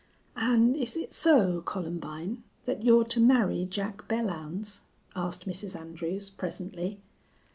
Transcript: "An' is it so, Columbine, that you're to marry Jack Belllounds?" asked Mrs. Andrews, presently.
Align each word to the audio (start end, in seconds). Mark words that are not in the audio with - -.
"An' 0.35 0.73
is 0.73 0.97
it 0.97 1.13
so, 1.13 1.61
Columbine, 1.61 2.41
that 2.65 2.83
you're 2.83 3.03
to 3.03 3.19
marry 3.21 3.65
Jack 3.67 4.07
Belllounds?" 4.07 4.79
asked 5.15 5.45
Mrs. 5.47 5.79
Andrews, 5.79 6.27
presently. 6.31 6.99